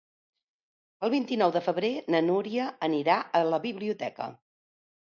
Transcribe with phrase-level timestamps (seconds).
[1.07, 4.33] El vint-i-nou de febrer na Núria anirà a la biblioteca.